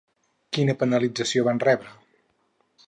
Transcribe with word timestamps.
Quina 0.57 0.75
penalització 0.79 1.47
van 1.49 1.63
rebre? 1.67 1.95